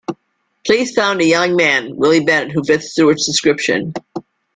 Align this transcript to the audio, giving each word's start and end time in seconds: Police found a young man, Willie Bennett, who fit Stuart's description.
Police 0.65 0.95
found 0.95 1.21
a 1.21 1.25
young 1.25 1.55
man, 1.55 1.95
Willie 1.95 2.25
Bennett, 2.25 2.51
who 2.53 2.63
fit 2.63 2.81
Stuart's 2.81 3.27
description. 3.27 3.93